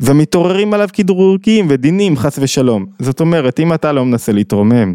ומתעוררים 0.00 0.74
עליו 0.74 0.88
כדרורגים 0.92 1.66
ודינים 1.68 2.16
חס 2.16 2.38
ושלום. 2.38 2.86
זאת 2.98 3.20
אומרת, 3.20 3.60
אם 3.60 3.74
אתה 3.74 3.92
לא 3.92 4.04
מנסה 4.04 4.32
להתרומם, 4.32 4.94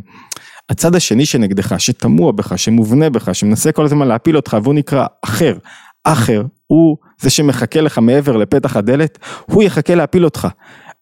הצד 0.70 0.96
השני 0.96 1.26
שנגדך, 1.26 1.76
שטמוע 1.78 2.32
בך, 2.32 2.58
שמובנה 2.58 3.10
בך, 3.10 3.36
שמנסה 3.36 3.72
כל 3.72 3.86
הזמן 3.86 4.08
להפיל 4.08 4.36
אותך 4.36 4.58
והוא 4.64 4.74
נקרא 4.74 5.06
אחר, 5.26 5.58
אחר, 6.04 6.44
הוא 6.68 6.98
זה 7.22 7.30
שמחכה 7.30 7.82
לך 7.82 7.98
מעבר 7.98 8.38
לפתח 8.38 8.76
הדלת, 8.76 9.18
הוא 9.46 9.64
יחכה 9.64 9.96
להפיל 9.96 10.26
אותך. 10.26 10.48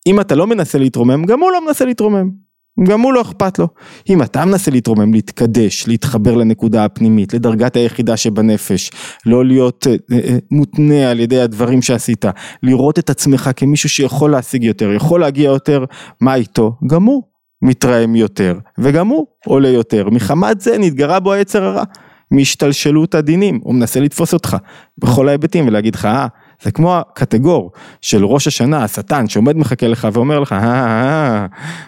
אם 0.08 0.20
אתה 0.20 0.36
לא 0.36 0.48
מנסה 0.48 0.78
להתרומם, 0.78 1.26
גם 1.26 1.40
הוא 1.40 1.52
לא 1.52 1.66
מנסה 1.66 1.86
להתרומם. 1.86 2.47
גם 2.84 3.02
הוא 3.02 3.14
לא 3.14 3.22
אכפת 3.22 3.60
לו. 3.60 3.68
אם 4.10 4.22
אתה 4.22 4.46
מנסה 4.46 4.72
להתרומם, 4.72 5.14
להתקדש, 5.14 5.88
להתחבר 5.88 6.36
לנקודה 6.36 6.86
הפנימית, 6.86 7.34
לדרגת 7.34 7.76
היחידה 7.76 8.18
שבנפש, 8.18 8.92
לא 9.26 9.46
להיות 9.46 9.88
אה, 9.88 10.18
אה, 10.18 10.38
מותנה 10.52 11.12
על 11.12 11.20
ידי 11.20 11.42
הדברים 11.42 11.82
שעשית, 11.82 12.26
לראות 12.64 13.00
את 13.00 13.10
עצמך 13.10 13.50
כמישהו 13.56 13.90
שיכול 13.90 14.32
להשיג 14.32 14.64
יותר, 14.64 14.94
יכול 14.94 15.22
להגיע 15.22 15.50
יותר, 15.50 15.86
מה 16.22 16.36
איתו? 16.36 16.74
גם 16.90 17.04
הוא 17.04 17.24
מתרעם 17.62 18.16
יותר, 18.16 18.60
וגם 18.78 19.08
הוא 19.08 19.26
עולה 19.46 19.70
יותר. 19.70 20.10
מחמת 20.10 20.62
זה 20.62 20.78
נתגרה 20.78 21.20
בו 21.20 21.34
היצר 21.34 21.64
הרע, 21.64 21.84
מהשתלשלות 22.32 23.16
הדינים, 23.16 23.60
הוא 23.64 23.76
מנסה 23.76 24.00
לתפוס 24.00 24.34
אותך 24.34 24.58
בכל 24.98 25.30
ההיבטים 25.30 25.68
ולהגיד 25.68 25.96
לך, 25.96 26.06
אה, 26.06 26.28
זה 26.62 26.72
כמו 26.72 26.96
הקטגור 26.96 27.72
של 28.02 28.26
ראש 28.26 28.48
השנה, 28.48 28.84
השטן 28.84 29.28
שעומד 29.28 29.58
מחכה 29.58 29.88
לך 29.88 30.08
ואומר 30.14 30.40
לך, 30.40 30.54
אה, 30.54 30.58
אה, 30.58 30.66
אה, 30.66 31.46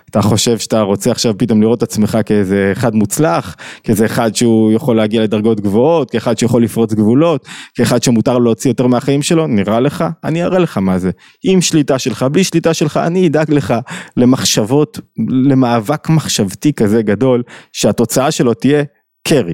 אתה 0.09 0.21
חושב 0.21 0.57
שאתה 0.57 0.81
רוצה 0.81 1.11
עכשיו 1.11 1.33
פתאום 1.37 1.61
לראות 1.61 1.77
את 1.77 1.83
עצמך 1.83 2.17
כאיזה 2.25 2.69
אחד 2.71 2.95
מוצלח, 2.95 3.55
כאיזה 3.83 4.05
אחד 4.05 4.35
שהוא 4.35 4.71
יכול 4.71 4.95
להגיע 4.95 5.23
לדרגות 5.23 5.61
גבוהות, 5.61 6.11
כאחד 6.11 6.37
שיכול 6.37 6.63
לפרוץ 6.63 6.93
גבולות, 6.93 7.47
כאחד 7.75 8.03
שמותר 8.03 8.37
לו 8.37 8.43
להוציא 8.43 8.71
יותר 8.71 8.87
מהחיים 8.87 9.21
שלו, 9.21 9.47
נראה 9.47 9.79
לך? 9.79 10.05
אני 10.23 10.43
אראה 10.43 10.59
לך 10.59 10.77
מה 10.77 10.99
זה. 10.99 11.11
עם 11.43 11.61
שליטה 11.61 11.99
שלך, 11.99 12.23
בלי 12.23 12.43
שליטה 12.43 12.73
שלך, 12.73 12.97
אני 12.97 13.27
אדאג 13.27 13.51
לך 13.51 13.73
למחשבות, 14.17 14.99
למאבק 15.29 16.09
מחשבתי 16.09 16.73
כזה 16.73 17.01
גדול, 17.01 17.43
שהתוצאה 17.73 18.31
שלו 18.31 18.53
תהיה 18.53 18.83
קרי. 19.27 19.53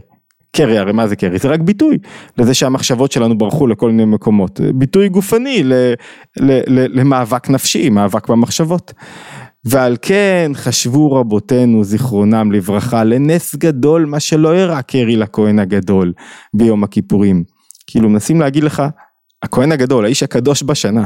קרי, 0.56 0.78
הרי 0.78 0.92
מה 0.92 1.08
זה 1.08 1.16
קרי? 1.16 1.38
זה 1.38 1.48
רק 1.48 1.60
ביטוי 1.60 1.98
לזה 2.38 2.54
שהמחשבות 2.54 3.12
שלנו 3.12 3.38
ברחו 3.38 3.68
לכל 3.68 3.92
מיני 3.92 4.06
מקומות, 4.06 4.60
ביטוי 4.76 5.10
גופני 5.10 5.64
ל, 5.64 5.74
ל, 6.38 6.52
ל, 6.68 7.00
למאבק 7.00 7.50
נפשי, 7.50 7.90
מאבק 7.90 8.30
במחשבות. 8.30 8.94
ועל 9.66 9.98
כן 10.02 10.52
חשבו 10.54 11.12
רבותינו 11.12 11.84
זיכרונם 11.84 12.52
לברכה 12.52 13.04
לנס 13.04 13.56
גדול 13.56 14.06
מה 14.06 14.20
שלא 14.20 14.56
הראה 14.56 14.82
קרי 14.82 15.16
לכהן 15.16 15.60
הגדול 15.60 16.14
ביום 16.54 16.84
הכיפורים. 16.84 17.44
כאילו 17.88 18.10
מנסים 18.10 18.40
להגיד 18.40 18.64
לך, 18.64 18.84
הכהן 19.44 19.72
הגדול, 19.72 20.06
האיש 20.06 20.24
הקדוש 20.24 20.64
בשנה, 20.64 21.06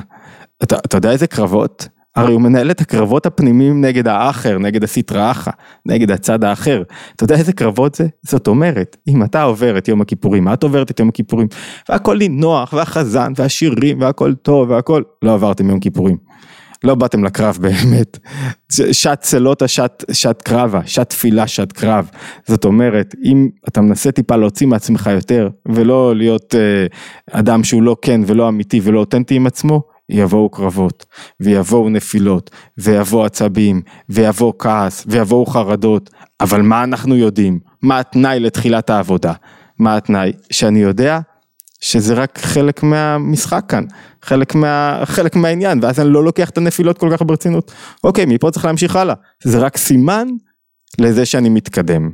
אתה, 0.63 0.75
אתה 0.75 0.98
יודע 0.98 1.12
איזה 1.12 1.27
קרבות? 1.27 1.88
הרי 2.15 2.33
הוא 2.33 2.41
מנהל 2.41 2.71
את 2.71 2.81
הקרבות 2.81 3.25
הפנימיים 3.25 3.81
נגד 3.85 4.07
האחר, 4.07 4.57
נגד 4.57 4.83
הסטרא 4.83 5.31
אחא, 5.31 5.51
נגד 5.85 6.11
הצד 6.11 6.43
האחר. 6.43 6.83
אתה 7.15 7.23
יודע 7.23 7.35
איזה 7.35 7.53
קרבות 7.53 7.95
זה? 7.95 8.07
זאת 8.23 8.47
אומרת, 8.47 8.97
אם 9.07 9.23
אתה 9.23 9.43
עובר 9.43 9.77
את 9.77 9.87
יום 9.87 10.01
הכיפורים, 10.01 10.53
את 10.53 10.63
עוברת 10.63 10.91
את 10.91 10.99
יום 10.99 11.09
הכיפורים, 11.09 11.47
והכל 11.89 12.17
נינוח, 12.17 12.73
והחזן, 12.73 13.33
והשירים, 13.35 14.01
והכל 14.01 14.33
טוב, 14.33 14.69
והכל, 14.69 15.03
לא 15.21 15.33
עברתם 15.33 15.69
יום 15.69 15.79
כיפורים. 15.79 16.17
לא 16.83 16.95
באתם 16.95 17.23
לקרב 17.23 17.57
באמת. 17.61 18.17
שעת 18.91 19.21
צלוטה, 19.21 19.67
שעת, 19.67 20.03
שעת 20.11 20.41
קרבה, 20.41 20.81
שעת 20.85 21.09
תפילה, 21.09 21.47
שעת 21.47 21.71
קרב. 21.71 22.09
זאת 22.47 22.65
אומרת, 22.65 23.15
אם 23.23 23.49
אתה 23.67 23.81
מנסה 23.81 24.11
טיפה 24.11 24.35
להוציא 24.35 24.67
מעצמך 24.67 25.09
יותר, 25.13 25.49
ולא 25.65 26.15
להיות 26.15 26.55
אה, 26.55 27.39
אדם 27.39 27.63
שהוא 27.63 27.83
לא 27.83 27.95
כן 28.01 28.21
ולא 28.25 28.49
אמיתי 28.49 28.79
ולא 28.83 28.99
אותנטי 28.99 29.35
עם 29.35 29.47
עצמו, 29.47 29.81
יבואו 30.09 30.49
קרבות, 30.49 31.05
ויבואו 31.39 31.89
נפילות, 31.89 32.49
ויבוא 32.77 33.25
עצבים, 33.25 33.81
ויבוא 34.09 34.53
כעס, 34.59 35.03
ויבואו 35.07 35.45
חרדות, 35.45 36.09
אבל 36.41 36.61
מה 36.61 36.83
אנחנו 36.83 37.15
יודעים? 37.15 37.59
מה 37.81 37.99
התנאי 37.99 38.39
לתחילת 38.39 38.89
העבודה? 38.89 39.33
מה 39.79 39.97
התנאי? 39.97 40.31
שאני 40.51 40.79
יודע 40.79 41.19
שזה 41.81 42.13
רק 42.13 42.39
חלק 42.41 42.83
מהמשחק 42.83 43.63
כאן, 43.67 43.83
חלק, 44.21 44.55
מה, 44.55 45.01
חלק 45.05 45.35
מהעניין, 45.35 45.79
ואז 45.81 45.99
אני 45.99 46.09
לא 46.09 46.23
לוקח 46.23 46.49
את 46.49 46.57
הנפילות 46.57 46.97
כל 46.97 47.09
כך 47.13 47.21
ברצינות. 47.21 47.71
אוקיי, 48.03 48.25
מפה 48.25 48.51
צריך 48.51 48.65
להמשיך 48.65 48.95
הלאה. 48.95 49.15
זה 49.43 49.59
רק 49.59 49.77
סימן 49.77 50.27
לזה 50.99 51.25
שאני 51.25 51.49
מתקדם. 51.49 52.09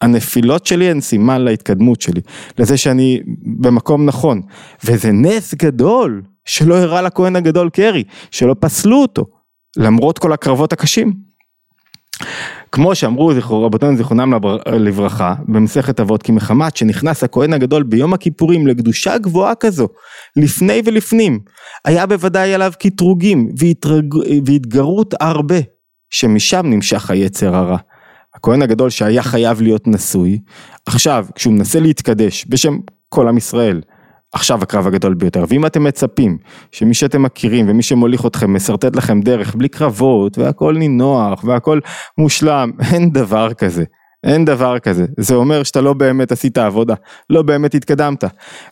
הנפילות 0.00 0.66
שלי 0.66 0.90
הן 0.90 1.00
סימן 1.00 1.42
להתקדמות 1.42 2.00
שלי, 2.00 2.20
לזה 2.58 2.76
שאני 2.76 3.20
במקום 3.44 4.06
נכון, 4.06 4.42
וזה 4.84 5.12
נס 5.12 5.54
גדול 5.54 6.22
שלא 6.50 6.74
הראה 6.74 7.02
לכהן 7.02 7.36
הגדול 7.36 7.70
קרי, 7.70 8.04
שלא 8.30 8.54
פסלו 8.60 9.02
אותו, 9.02 9.26
למרות 9.76 10.18
כל 10.18 10.32
הקרבות 10.32 10.72
הקשים. 10.72 11.12
כמו 12.72 12.94
שאמרו 12.94 13.32
רבותינו 13.50 13.96
זיכרונם 13.96 14.32
לברכה 14.66 15.34
במסכת 15.48 16.00
אבות 16.00 16.22
כי 16.22 16.32
מחמת 16.32 16.76
שנכנס 16.76 17.24
הכהן 17.24 17.52
הגדול 17.52 17.82
ביום 17.82 18.14
הכיפורים 18.14 18.66
לקדושה 18.66 19.18
גבוהה 19.18 19.54
כזו 19.54 19.88
לפני 20.36 20.82
ולפנים 20.84 21.38
היה 21.84 22.06
בוודאי 22.06 22.54
עליו 22.54 22.72
קטרוגים 22.78 23.52
והתרג... 23.58 24.14
והתגרות 24.46 25.14
הרבה 25.20 25.58
שמשם 26.10 26.62
נמשך 26.64 27.10
היצר 27.10 27.56
הרע. 27.56 27.78
הכהן 28.34 28.62
הגדול 28.62 28.90
שהיה 28.90 29.22
חייב 29.22 29.62
להיות 29.62 29.86
נשוי 29.86 30.38
עכשיו 30.86 31.26
כשהוא 31.34 31.54
מנסה 31.54 31.80
להתקדש 31.80 32.46
בשם 32.48 32.78
כל 33.08 33.28
עם 33.28 33.36
ישראל 33.36 33.80
עכשיו 34.32 34.62
הקרב 34.62 34.86
הגדול 34.86 35.14
ביותר, 35.14 35.44
ואם 35.48 35.66
אתם 35.66 35.84
מצפים 35.84 36.38
שמי 36.72 36.94
שאתם 36.94 37.22
מכירים 37.22 37.66
ומי 37.68 37.82
שמוליך 37.82 38.26
אתכם 38.26 38.54
משרטט 38.54 38.96
לכם 38.96 39.20
דרך 39.20 39.54
בלי 39.54 39.68
קרבות 39.68 40.38
והכל 40.38 40.76
נינוח 40.78 41.44
והכל 41.44 41.80
מושלם, 42.18 42.70
אין 42.92 43.10
דבר 43.10 43.52
כזה. 43.54 43.84
אין 44.24 44.44
דבר 44.44 44.78
כזה, 44.78 45.06
זה 45.16 45.34
אומר 45.34 45.62
שאתה 45.62 45.80
לא 45.80 45.92
באמת 45.92 46.32
עשית 46.32 46.58
עבודה, 46.58 46.94
לא 47.30 47.42
באמת 47.42 47.74
התקדמת. 47.74 48.24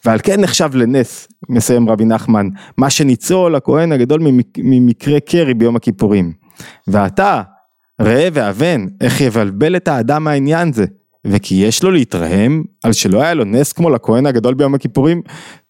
ועל 0.04 0.18
כן 0.22 0.40
נחשב 0.40 0.70
לנס, 0.74 1.28
מסיים 1.48 1.88
רבי 1.88 2.04
נחמן, 2.04 2.48
מה 2.76 2.90
שניצול 2.90 3.54
הכהן 3.54 3.92
הגדול 3.92 4.20
ממקרה 4.58 5.20
קרי 5.20 5.54
ביום 5.54 5.76
הכיפורים. 5.76 6.32
ואתה, 6.88 7.42
ראה 8.00 8.28
ואבן, 8.32 8.86
איך 9.00 9.20
יבלבל 9.20 9.76
את 9.76 9.88
האדם 9.88 10.24
מהעניין 10.24 10.72
זה. 10.72 10.84
וכי 11.30 11.54
יש 11.54 11.82
לו 11.82 11.90
להתרהם 11.90 12.64
על 12.84 12.92
שלא 12.92 13.22
היה 13.22 13.34
לו 13.34 13.44
נס 13.44 13.72
כמו 13.72 13.90
לכהן 13.90 14.26
הגדול 14.26 14.54
ביום 14.54 14.74
הכיפורים, 14.74 15.22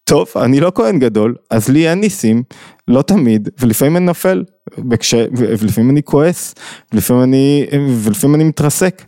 טוב, 0.04 0.26
אני 0.36 0.60
לא 0.60 0.72
כהן 0.74 0.98
גדול, 0.98 1.34
אז 1.50 1.68
לי 1.68 1.88
אין 1.90 2.00
ניסים, 2.00 2.42
לא 2.88 3.02
תמיד, 3.02 3.48
ולפעמים 3.60 3.96
אני 3.96 4.04
נופל, 4.04 4.44
בקש... 4.78 5.14
ולפעמים 5.32 5.90
אני 5.90 6.02
כועס, 6.02 6.54
ולפעמים 6.92 7.22
אני, 7.22 7.66
ולפעמים 8.04 8.34
אני 8.34 8.44
מתרסק. 8.44 9.04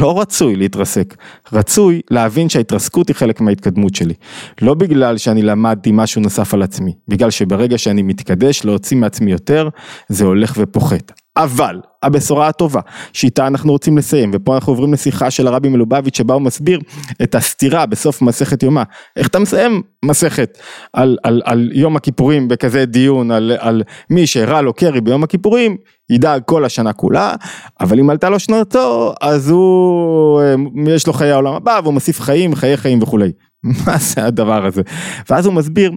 לא 0.00 0.20
רצוי 0.20 0.56
להתרסק, 0.56 1.16
רצוי 1.52 2.00
להבין 2.10 2.48
שההתרסקות 2.48 3.08
היא 3.08 3.16
חלק 3.16 3.40
מההתקדמות 3.40 3.94
שלי. 3.94 4.14
לא 4.62 4.74
בגלל 4.74 5.18
שאני 5.18 5.42
למדתי 5.42 5.90
משהו 5.92 6.20
נוסף 6.20 6.54
על 6.54 6.62
עצמי, 6.62 6.94
בגלל 7.08 7.30
שברגע 7.30 7.78
שאני 7.78 8.02
מתקדש 8.02 8.64
להוציא 8.64 8.96
מעצמי 8.96 9.32
יותר, 9.32 9.68
זה 10.08 10.24
הולך 10.24 10.54
ופוחת. 10.58 11.12
אבל 11.44 11.80
הבשורה 12.02 12.48
הטובה 12.48 12.80
שאיתה 13.12 13.46
אנחנו 13.46 13.72
רוצים 13.72 13.98
לסיים 13.98 14.30
ופה 14.34 14.54
אנחנו 14.54 14.72
עוברים 14.72 14.92
לשיחה 14.92 15.30
של 15.30 15.46
הרבי 15.46 15.68
מלובביץ' 15.68 16.16
שבה 16.16 16.34
הוא 16.34 16.42
מסביר 16.42 16.80
את 17.22 17.34
הסתירה 17.34 17.86
בסוף 17.86 18.22
מסכת 18.22 18.62
יומא. 18.62 18.82
איך 19.16 19.26
אתה 19.26 19.38
מסיים 19.38 19.82
מסכת 20.04 20.58
על, 20.92 21.18
על, 21.22 21.42
על 21.44 21.70
יום 21.72 21.96
הכיפורים 21.96 22.48
בכזה 22.48 22.84
דיון 22.84 23.30
על, 23.30 23.52
על 23.58 23.82
מי 24.10 24.26
שהראה 24.26 24.60
לו 24.60 24.72
קרי 24.72 25.00
ביום 25.00 25.24
הכיפורים 25.24 25.76
ידאג 26.10 26.42
כל 26.46 26.64
השנה 26.64 26.92
כולה 26.92 27.34
אבל 27.80 27.98
אם 28.00 28.10
עלתה 28.10 28.30
לו 28.30 28.38
שנתו 28.38 29.14
אז 29.20 29.50
הוא 29.50 30.42
יש 30.86 31.06
לו 31.06 31.12
חיי 31.12 31.30
העולם 31.30 31.54
הבא 31.54 31.80
והוא 31.82 31.94
מוסיף 31.94 32.20
חיים 32.20 32.54
חיי 32.54 32.76
חיים 32.76 33.02
וכולי. 33.02 33.32
מה 33.86 33.96
זה 33.98 34.24
הדבר 34.24 34.66
הזה? 34.66 34.82
ואז 35.30 35.46
הוא 35.46 35.54
מסביר 35.54 35.92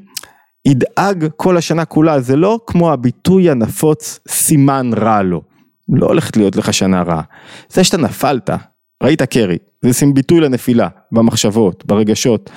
ידאג 0.65 1.27
כל 1.36 1.58
השנה 1.58 1.86
כולה, 1.86 2.20
זה 2.20 2.36
לא 2.36 2.60
כמו 2.67 2.93
הביטוי 2.93 3.50
הנפוץ 3.50 4.20
סימן 4.27 4.91
רע 4.93 5.22
לו. 5.22 5.41
לא 5.89 6.05
הולכת 6.05 6.38
להיות 6.38 6.55
לך 6.55 6.74
שנה 6.74 7.01
רעה. 7.03 7.22
זה 7.70 7.84
שאתה 7.84 7.98
נפלת, 7.98 8.50
ראית 9.03 9.22
קרי, 9.22 9.58
זה 9.82 9.89
ביטוי 10.13 10.39
לנפילה, 10.39 10.88
במחשבות, 11.12 11.86
ברגשות. 11.86 12.50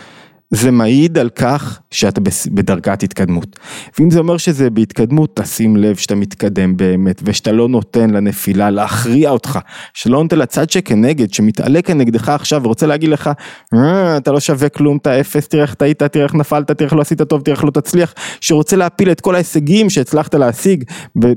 זה 0.51 0.71
מעיד 0.71 1.19
על 1.19 1.29
כך 1.29 1.81
שאתה 1.91 2.21
בדרגת 2.51 3.03
התקדמות. 3.03 3.59
ואם 3.99 4.11
זה 4.11 4.19
אומר 4.19 4.37
שזה 4.37 4.71
בהתקדמות, 4.71 5.37
תשים 5.37 5.77
לב 5.77 5.97
שאתה 5.97 6.15
מתקדם 6.15 6.77
באמת, 6.77 7.23
ושאתה 7.25 7.53
לא 7.53 7.69
נותן 7.69 8.11
לנפילה 8.11 8.71
להכריע 8.71 9.31
אותך, 9.31 9.59
שלא 9.95 10.23
נותן 10.23 10.39
לצד 10.39 10.71
שכנגד, 10.71 11.33
שמתעלה 11.33 11.83
כנגדך 11.83 12.29
עכשיו 12.29 12.63
ורוצה 12.65 12.87
להגיד 12.87 13.11
לך, 13.11 13.31
אה, 13.75 14.17
אתה 14.17 14.33
לא 14.33 14.41
שווה 14.41 14.69
כלום, 14.69 14.97
אתה 14.97 15.21
אפס, 15.21 15.49
תראה 15.49 15.63
איך 15.63 15.75
טעית, 15.75 16.03
תראה 16.03 16.25
איך 16.25 16.35
נפלת, 16.35 16.71
תראה 16.71 16.87
איך 16.87 16.93
לא 16.97 17.01
עשית 17.01 17.23
טוב, 17.23 17.41
תראה 17.41 17.57
איך 17.57 17.65
לא 17.65 17.71
תצליח, 17.71 18.15
שרוצה 18.41 18.77
להפיל 18.77 19.11
את 19.11 19.21
כל 19.21 19.35
ההישגים 19.35 19.91
שהצלחת 19.91 20.35
להשיג, 20.35 20.85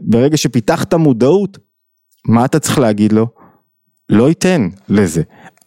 ברגע 0.02 0.38
שפיתחת 0.38 0.94
מודעות, 0.94 1.58
מה 2.26 2.46
אתה 2.46 2.60
צריך 2.60 2.80
להגיד 2.80 3.14
לו? 3.14 3.28
לא 4.10 4.30
ייתן 4.30 4.68
לזה. 4.90 5.22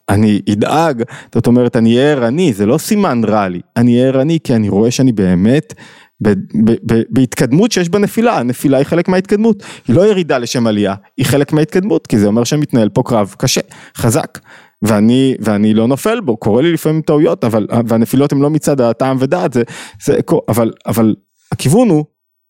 אני 0.09 0.41
אדאג, 0.53 1.03
זאת 1.35 1.47
אומרת 1.47 1.77
אני 1.77 1.97
אהיה 1.97 2.13
ערני, 2.13 2.53
זה 2.53 2.67
לא 2.67 2.79
סימן 2.79 3.25
רע 3.25 3.49
לי, 3.49 3.61
אני 3.77 3.97
אהיה 3.97 4.09
ערני 4.09 4.39
כי 4.45 4.55
אני 4.55 4.69
רואה 4.69 4.91
שאני 4.91 5.13
באמת 5.13 5.75
ב, 6.23 6.29
ב, 6.65 6.71
ב, 6.87 7.03
בהתקדמות 7.11 7.73
שיש 7.73 7.89
בה 7.89 7.99
נפילה, 7.99 8.39
הנפילה 8.39 8.79
היא 8.79 8.85
חלק 8.85 9.09
מההתקדמות, 9.09 9.63
היא 9.89 9.97
לא 9.97 10.07
ירידה 10.07 10.39
לשם 10.39 10.67
עלייה, 10.67 10.95
היא 11.17 11.27
חלק 11.27 11.53
מההתקדמות, 11.53 12.07
כי 12.07 12.19
זה 12.19 12.27
אומר 12.27 12.45
שמתנהל 12.45 12.89
פה 12.89 13.03
קרב 13.03 13.35
קשה, 13.39 13.61
חזק, 13.97 14.39
ואני, 14.83 15.35
ואני 15.41 15.75
לא 15.75 15.87
נופל 15.87 16.21
בו, 16.21 16.37
קורה 16.37 16.63
לי 16.63 16.73
לפעמים 16.73 17.03
טעויות, 17.03 17.45
אבל, 17.45 17.67
והנפילות 17.87 18.33
הן 18.33 18.41
לא 18.41 18.51
מצד 18.51 18.81
הטעם 18.81 19.17
ודעת, 19.21 19.53
זה, 19.53 19.63
זה, 20.05 20.19
אבל, 20.49 20.73
אבל 20.87 21.15
הכיוון 21.53 21.89
הוא 21.89 22.05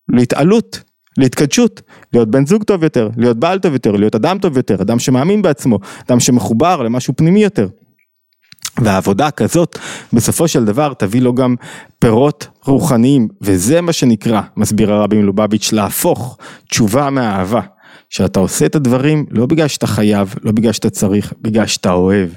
להתעלות. 0.09 0.91
להתקדשות, 1.19 1.83
להיות 2.12 2.31
בן 2.31 2.47
זוג 2.47 2.62
טוב 2.62 2.83
יותר, 2.83 3.09
להיות 3.16 3.37
בעל 3.37 3.59
טוב 3.59 3.73
יותר, 3.73 3.92
להיות 3.92 4.14
אדם 4.14 4.38
טוב 4.38 4.57
יותר, 4.57 4.83
אדם 4.83 4.99
שמאמין 4.99 5.42
בעצמו, 5.42 5.78
אדם 6.09 6.21
שמחובר 6.21 6.83
למשהו 6.83 7.14
פנימי 7.16 7.42
יותר. 7.42 7.69
והעבודה 8.81 9.31
כזאת 9.31 9.78
בסופו 10.12 10.49
של 10.49 10.64
דבר 10.64 10.92
תביא 10.95 11.23
לו 11.23 11.35
גם 11.35 11.54
פירות 11.99 12.47
רוחניים 12.64 13.28
וזה 13.40 13.81
מה 13.81 13.92
שנקרא, 13.92 14.40
מסביר 14.57 14.92
הרבי 14.92 15.16
מלובביץ', 15.16 15.73
להפוך 15.73 16.38
תשובה 16.71 17.11
מאהבה. 17.11 17.61
שאתה 18.12 18.40
עושה 18.40 18.66
את 18.66 18.75
הדברים 18.75 19.26
לא 19.31 19.47
בגלל 19.47 19.69
שאתה 19.69 19.87
חייב, 19.87 20.35
לא 20.42 20.52
בגלל 20.52 20.73
שאתה 20.73 20.90
צריך, 20.90 21.33
בגלל 21.40 21.66
שאתה 21.66 21.92
אוהב. 21.92 22.28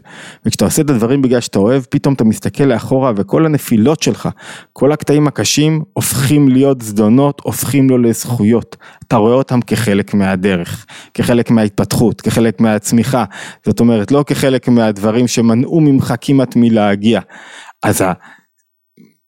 וכשאתה 0.46 0.66
עושה 0.66 0.82
את 0.82 0.90
הדברים 0.90 1.22
בגלל 1.22 1.40
שאתה 1.40 1.60
אוהב, 1.60 1.84
פתאום 1.90 2.14
אתה 2.14 2.24
מסתכל 2.24 2.64
לאחורה 2.64 3.12
וכל 3.16 3.46
הנפילות 3.46 4.04
שלך, 4.04 4.30
כל 4.74 4.92
הקטעים 4.92 5.28
הקשים 5.28 5.84
הופכים 5.94 6.50
להיות 6.50 6.82
זדונות, 6.82 7.42
הופכים 7.44 7.90
לו 7.90 7.98
לזכויות. 7.98 8.78
אתה 9.08 9.16
רואה 9.16 9.34
אותם 9.34 9.62
כחלק 9.62 10.14
מהדרך, 10.14 10.86
כחלק 11.14 11.52
מההתפתחות, 11.52 12.22
כחלק 12.22 12.62
מהצמיחה. 12.62 13.26
זאת 13.66 13.80
אומרת, 13.80 14.12
לא 14.12 14.24
כחלק 14.28 14.68
מהדברים 14.68 15.28
שמנעו 15.28 15.82
ממך 15.82 16.14
כמעט 16.22 16.56
מלהגיע. 16.56 17.20
אז 17.84 18.04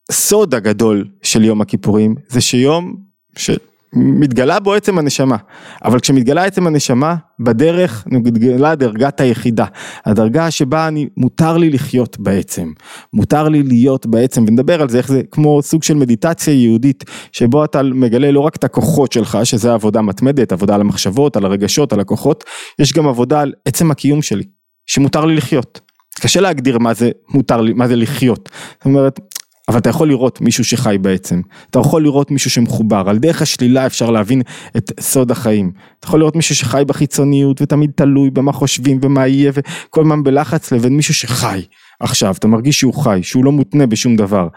הסוד 0.10 0.56
הגדול 0.56 1.08
של 1.24 1.44
יום 1.44 1.62
הכיפורים 1.62 2.16
זה 2.30 2.42
שיום, 2.42 2.96
ש... 3.38 3.50
מתגלה 3.94 4.60
בו 4.60 4.74
עצם 4.74 4.98
הנשמה, 4.98 5.36
אבל 5.84 6.00
כשמתגלה 6.00 6.46
עצם 6.46 6.68
הנשמה, 6.68 7.16
בדרך 7.40 8.08
מתגלה 8.08 8.76
דרגת 8.76 9.22
היחידה, 9.22 9.66
הדרגה 10.06 10.52
שבה 10.52 10.88
אני, 10.88 11.08
מותר 11.18 11.58
לי 11.58 11.70
לחיות 11.70 12.20
בעצם, 12.20 12.72
מותר 13.14 13.50
לי 13.50 13.64
להיות 13.64 14.06
בעצם, 14.06 14.46
ונדבר 14.48 14.82
על 14.82 14.90
זה, 14.90 14.98
איך 14.98 15.08
זה 15.08 15.22
כמו 15.32 15.62
סוג 15.62 15.84
של 15.84 15.94
מדיטציה 15.94 16.54
יהודית, 16.54 17.04
שבו 17.32 17.66
אתה 17.66 17.84
מגלה 17.84 18.32
לא 18.32 18.40
רק 18.40 18.56
את 18.56 18.64
הכוחות 18.64 19.12
שלך, 19.12 19.38
שזה 19.44 19.74
עבודה 19.74 20.02
מתמדת, 20.02 20.52
עבודה 20.52 20.76
על 20.76 20.82
המחשבות, 20.82 21.38
על 21.38 21.46
הרגשות, 21.46 21.94
על 21.94 22.00
הכוחות, 22.00 22.44
יש 22.80 22.94
גם 22.94 23.08
עבודה 23.08 23.42
על 23.42 23.54
עצם 23.66 23.92
הקיום 23.92 24.22
שלי, 24.22 24.44
שמותר 24.86 25.26
לי 25.26 25.36
לחיות. 25.36 25.80
קשה 26.20 26.42
להגדיר 26.42 26.78
מה 26.78 26.94
זה 26.94 27.12
מותר 27.30 27.62
לי, 27.62 27.74
מה 27.74 27.88
זה 27.88 27.96
לחיות. 27.96 28.50
זאת 28.78 28.86
אומרת, 28.86 29.20
אבל 29.68 29.78
אתה 29.78 29.90
יכול 29.90 30.08
לראות 30.08 30.42
מישהו 30.42 30.64
שחי 30.64 30.98
בעצם, 31.02 31.42
אתה 31.70 31.80
יכול 31.80 32.04
לראות 32.04 32.32
מישהו 32.32 32.50
שמחובר, 32.52 33.04
על 33.10 33.18
דרך 33.18 33.42
השלילה 33.42 33.86
אפשר 33.86 34.10
להבין 34.10 34.42
את 34.78 34.92
סוד 35.00 35.32
החיים. 35.32 35.72
אתה 36.00 36.08
יכול 36.08 36.20
לראות 36.20 36.36
מישהו 36.36 36.56
שחי 36.56 36.84
בחיצוניות 36.88 37.62
ותמיד 37.62 37.92
תלוי 37.96 38.30
במה 38.30 38.52
חושבים 38.52 39.00
ומה 39.02 39.28
יהיה 39.28 39.52
וכל 39.54 40.02
הזמן 40.02 40.24
בלחץ 40.24 40.72
לבין 40.72 40.96
מישהו 40.96 41.14
שחי 41.14 41.62
עכשיו, 42.00 42.36
אתה 42.40 42.48
מרגיש 42.48 42.80
שהוא 42.80 42.94
חי, 42.94 43.20
שהוא 43.24 43.46
לא 43.46 43.52
מותנה 43.52 43.86
בשום 43.86 44.16
דבר. 44.16 44.48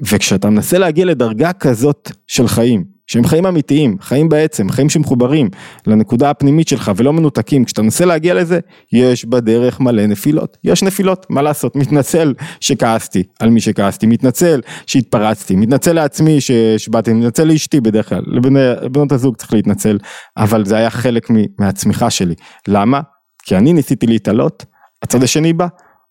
וכשאתה 0.00 0.50
מנסה 0.50 0.78
להגיע 0.78 1.04
לדרגה 1.04 1.52
כזאת 1.52 2.10
של 2.26 2.48
חיים, 2.48 2.84
שהם 3.10 3.24
חיים 3.24 3.46
אמיתיים, 3.46 3.96
חיים 4.00 4.28
בעצם, 4.28 4.70
חיים 4.70 4.88
שמחוברים 4.88 5.48
לנקודה 5.86 6.30
הפנימית 6.30 6.68
שלך 6.68 6.92
ולא 6.96 7.12
מנותקים, 7.12 7.64
כשאתה 7.64 7.82
מנסה 7.82 8.04
להגיע 8.04 8.34
לזה, 8.34 8.60
יש 8.92 9.24
בדרך 9.24 9.80
מלא 9.80 10.06
נפילות, 10.06 10.56
יש 10.64 10.82
נפילות, 10.82 11.26
מה 11.30 11.42
לעשות, 11.42 11.76
מתנצל 11.76 12.34
שכעסתי 12.60 13.22
על 13.40 13.50
מי 13.50 13.60
שכעסתי, 13.60 14.06
מתנצל 14.06 14.60
שהתפרצתי, 14.86 15.56
מתנצל 15.56 15.92
לעצמי 15.92 16.38
שבאתי, 16.78 17.12
מתנצל 17.12 17.44
לאשתי 17.44 17.80
בדרך 17.80 18.08
כלל, 18.08 18.22
לבנות 18.26 19.12
הזוג 19.12 19.36
צריך 19.36 19.52
להתנצל, 19.52 19.98
אבל 20.36 20.64
זה 20.64 20.76
היה 20.76 20.90
חלק 20.90 21.28
מהצמיחה 21.58 22.10
שלי, 22.10 22.34
למה? 22.68 23.00
כי 23.42 23.56
אני 23.56 23.72
ניסיתי 23.72 24.06
להתעלות, 24.06 24.64
הצד 25.02 25.22
השני 25.22 25.52
בא, 25.52 25.66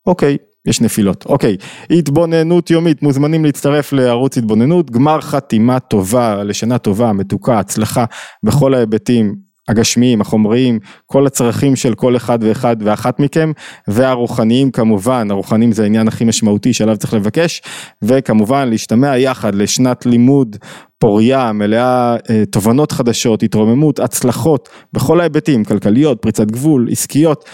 אוקיי, 0.06 0.38
יש 0.66 0.82
נפילות. 0.82 1.26
אוקיי, 1.26 1.58
התבוננות 1.90 2.72
יומית, 2.72 3.04
מוזמנים 3.04 3.46
להצטרף 3.46 3.94
לערוץ 3.94 4.38
התבוננות, 4.38 4.92
גמר 4.92 5.22
חתימה 5.22 5.80
טובה, 5.80 6.44
לשנה 6.44 6.78
טובה, 6.78 7.14
מתוקה, 7.14 7.60
הצלחה 7.60 8.06
בכל 8.44 8.74
ההיבטים 8.74 9.50
הגשמיים, 9.70 10.22
החומריים, 10.22 10.80
כל 11.06 11.28
הצרכים 11.28 11.76
של 11.76 11.96
כל 11.96 12.16
אחד 12.16 12.40
ואחד 12.42 12.76
ואחת 12.80 13.20
מכם, 13.20 13.52
והרוחניים 13.88 14.72
כמובן, 14.72 15.32
הרוחניים 15.32 15.72
זה 15.72 15.84
העניין 15.84 16.08
הכי 16.08 16.26
משמעותי 16.26 16.74
שעליו 16.74 16.98
צריך 16.98 17.14
לבקש, 17.14 17.62
וכמובן 18.02 18.70
להשתמע 18.70 19.18
יחד 19.18 19.56
לשנת 19.56 20.06
לימוד 20.06 20.58
פוריה, 21.00 21.52
מלאה 21.52 22.16
אה, 22.30 22.44
תובנות 22.52 22.92
חדשות, 22.92 23.44
התרוממות, 23.44 24.00
הצלחות, 24.00 24.70
בכל 24.94 25.20
ההיבטים, 25.20 25.64
כלכליות, 25.64 26.22
פריצת 26.22 26.52
גבול, 26.52 26.88
עסקיות, 26.92 27.46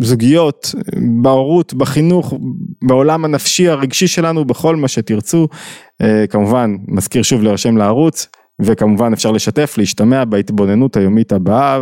זוגיות, 0.00 0.74
בהורות, 1.22 1.74
בחינוך, 1.74 2.34
בעולם 2.82 3.24
הנפשי 3.24 3.68
הרגשי 3.68 4.06
שלנו, 4.06 4.44
בכל 4.44 4.76
מה 4.76 4.88
שתרצו. 4.88 5.48
אה, 6.02 6.26
כמובן, 6.26 6.76
מזכיר 6.88 7.22
שוב 7.22 7.42
להירשם 7.42 7.76
לערוץ, 7.76 8.26
וכמובן 8.62 9.12
אפשר 9.12 9.32
לשתף, 9.32 9.74
להשתמע 9.78 10.24
בהתבוננות 10.24 10.96
היומית 10.96 11.32
הבאה. 11.32 11.80